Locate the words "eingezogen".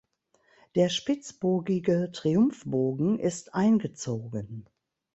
3.53-4.65